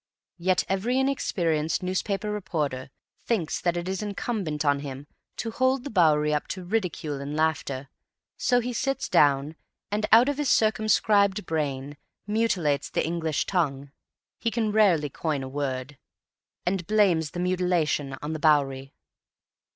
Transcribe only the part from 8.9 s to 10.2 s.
down, and